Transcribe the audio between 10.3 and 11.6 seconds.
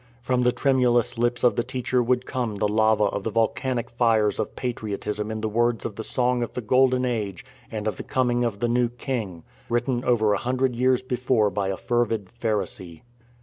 a hundred years before